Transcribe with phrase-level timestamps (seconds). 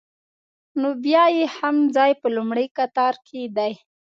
[0.79, 3.73] نو بیا یې هم ځای په لومړي قطار کې دی.